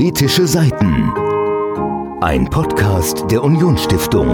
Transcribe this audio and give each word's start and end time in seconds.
Politische 0.00 0.46
Seiten. 0.46 1.12
Ein 2.22 2.48
Podcast 2.48 3.30
der 3.30 3.44
Unionsstiftung. 3.44 4.28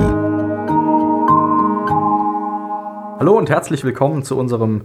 Hallo 3.18 3.36
und 3.36 3.50
herzlich 3.50 3.82
willkommen 3.82 4.22
zu 4.22 4.38
unserem 4.38 4.82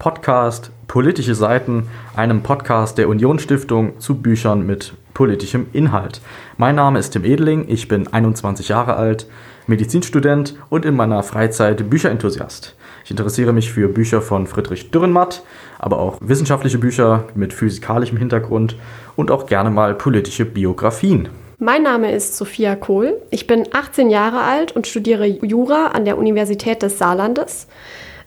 Podcast 0.00 0.72
Politische 0.88 1.36
Seiten, 1.36 1.86
einem 2.16 2.42
Podcast 2.42 2.98
der 2.98 3.08
Unionsstiftung 3.08 4.00
zu 4.00 4.16
Büchern 4.16 4.66
mit 4.66 4.94
politischem 5.14 5.68
Inhalt. 5.72 6.20
Mein 6.58 6.74
Name 6.74 6.98
ist 6.98 7.10
Tim 7.10 7.24
Edeling, 7.24 7.66
ich 7.68 7.88
bin 7.88 8.12
21 8.12 8.68
Jahre 8.68 8.96
alt, 8.96 9.26
Medizinstudent 9.66 10.56
und 10.68 10.84
in 10.84 10.94
meiner 10.94 11.22
Freizeit 11.22 11.88
Bücherenthusiast. 11.88 12.74
Ich 13.04 13.10
interessiere 13.10 13.52
mich 13.52 13.72
für 13.72 13.88
Bücher 13.88 14.20
von 14.20 14.46
Friedrich 14.46 14.90
Dürrenmatt, 14.90 15.42
aber 15.78 15.98
auch 15.98 16.18
wissenschaftliche 16.20 16.78
Bücher 16.78 17.24
mit 17.34 17.52
physikalischem 17.52 18.18
Hintergrund 18.18 18.76
und 19.16 19.30
auch 19.30 19.46
gerne 19.46 19.70
mal 19.70 19.94
politische 19.94 20.44
Biografien. 20.44 21.28
Mein 21.58 21.82
Name 21.82 22.12
ist 22.12 22.36
Sophia 22.36 22.74
Kohl. 22.74 23.22
Ich 23.30 23.46
bin 23.46 23.68
18 23.72 24.10
Jahre 24.10 24.40
alt 24.40 24.72
und 24.72 24.86
studiere 24.86 25.24
Jura 25.24 25.86
an 25.88 26.04
der 26.04 26.18
Universität 26.18 26.82
des 26.82 26.98
Saarlandes. 26.98 27.68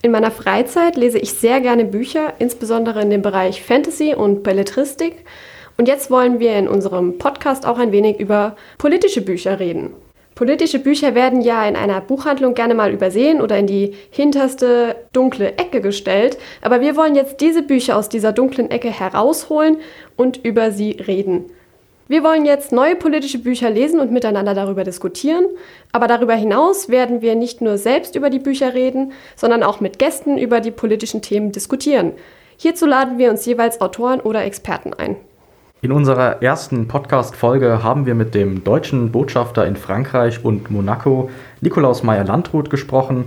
In 0.02 0.12
meiner 0.12 0.32
Freizeit 0.32 0.96
lese 0.96 1.20
ich 1.20 1.34
sehr 1.34 1.60
gerne 1.60 1.84
Bücher, 1.84 2.34
insbesondere 2.40 3.02
in 3.02 3.10
dem 3.10 3.22
Bereich 3.22 3.64
Fantasy 3.64 4.14
und 4.16 4.44
Belletristik. 4.44 5.26
Und 5.78 5.88
jetzt 5.88 6.10
wollen 6.10 6.40
wir 6.40 6.58
in 6.58 6.68
unserem 6.68 7.20
Podcast 7.20 7.66
auch 7.68 7.78
ein 7.78 7.92
wenig 7.92 8.20
über 8.20 8.56
politische 8.80 9.22
Bücher 9.22 9.60
reden. 9.60 9.92
Politische 10.34 10.80
Bücher 10.80 11.16
werden 11.16 11.42
ja 11.42 11.68
in 11.68 11.76
einer 11.76 12.02
Buchhandlung 12.02 12.54
gerne 12.54 12.76
mal 12.76 12.92
übersehen 12.92 13.42
oder 13.42 13.58
in 13.58 13.68
die 13.68 13.96
hinterste 14.12 14.96
dunkle 15.14 15.58
Ecke 15.58 15.82
gestellt, 15.82 16.38
aber 16.62 16.82
wir 16.82 16.96
wollen 16.96 17.16
jetzt 17.16 17.42
diese 17.42 17.64
Bücher 17.64 17.98
aus 17.98 18.10
dieser 18.10 18.34
dunklen 18.34 18.70
Ecke 18.70 18.90
herausholen 18.90 19.78
und 20.16 20.38
über 20.38 20.72
sie 20.72 20.92
reden. 20.92 21.46
Wir 22.08 22.24
wollen 22.24 22.46
jetzt 22.46 22.72
neue 22.72 22.96
politische 22.96 23.40
Bücher 23.40 23.70
lesen 23.70 24.00
und 24.00 24.12
miteinander 24.12 24.54
darüber 24.54 24.84
diskutieren, 24.84 25.46
aber 25.92 26.08
darüber 26.08 26.36
hinaus 26.36 26.88
werden 26.88 27.22
wir 27.22 27.36
nicht 27.36 27.62
nur 27.62 27.78
selbst 27.78 28.16
über 28.16 28.30
die 28.30 28.40
Bücher 28.40 28.74
reden, 28.74 29.12
sondern 29.36 29.62
auch 29.62 29.80
mit 29.80 30.00
Gästen 30.00 30.38
über 30.38 30.60
die 30.60 30.72
politischen 30.72 31.22
Themen 31.22 31.52
diskutieren. 31.52 32.14
Hierzu 32.58 32.86
laden 32.86 33.18
wir 33.18 33.30
uns 33.30 33.46
jeweils 33.46 33.82
Autoren 33.82 34.22
oder 34.22 34.44
Experten 34.44 34.94
ein. 34.94 35.18
In 35.88 35.94
unserer 35.94 36.44
ersten 36.44 36.90
Podcast-Folge 36.90 37.82
haben 37.82 38.06
wir 38.06 38.14
mit 38.14 38.36
dem 38.36 38.66
deutschen 38.66 39.14
Botschafter 39.14 39.66
in 39.66 39.78
Frankreich 39.78 40.44
und 40.44 40.70
Monaco, 40.70 41.30
Nikolaus 41.62 42.04
Meyer-Landrut, 42.04 42.70
gesprochen. 42.70 43.24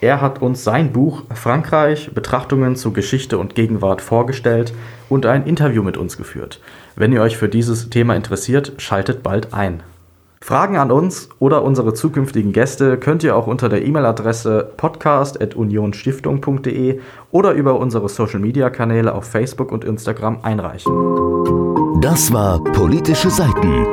Er 0.00 0.20
hat 0.20 0.42
uns 0.42 0.64
sein 0.64 0.90
Buch 0.90 1.22
Frankreich, 1.32 2.10
Betrachtungen 2.12 2.74
zu 2.74 2.92
Geschichte 2.92 3.38
und 3.38 3.54
Gegenwart 3.54 4.02
vorgestellt 4.02 4.74
und 5.08 5.24
ein 5.24 5.46
Interview 5.46 5.84
mit 5.84 5.96
uns 5.96 6.16
geführt. 6.16 6.60
Wenn 6.96 7.12
ihr 7.12 7.22
euch 7.22 7.36
für 7.36 7.48
dieses 7.48 7.90
Thema 7.90 8.16
interessiert, 8.16 8.72
schaltet 8.78 9.22
bald 9.22 9.54
ein. 9.54 9.84
Fragen 10.40 10.78
an 10.78 10.90
uns 10.90 11.28
oder 11.38 11.62
unsere 11.62 11.94
zukünftigen 11.94 12.52
Gäste 12.52 12.96
könnt 12.96 13.22
ihr 13.22 13.36
auch 13.36 13.46
unter 13.46 13.68
der 13.68 13.84
E-Mail-Adresse 13.84 14.72
podcast.unionstiftung.de 14.76 16.98
oder 17.30 17.52
über 17.52 17.78
unsere 17.78 18.08
Social-Media-Kanäle 18.08 19.14
auf 19.14 19.26
Facebook 19.26 19.70
und 19.70 19.84
Instagram 19.84 20.40
einreichen. 20.42 21.59
Das 22.00 22.32
war 22.32 22.60
Politische 22.60 23.28
Seiten, 23.28 23.86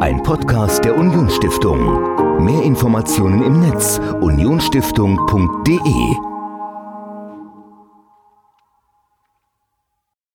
ein 0.00 0.20
Podcast 0.24 0.84
der 0.84 0.98
Unionsstiftung. 0.98 2.44
Mehr 2.44 2.64
Informationen 2.64 3.40
im 3.40 3.60
Netz 3.60 4.00
unionsstiftung.de 4.20 6.31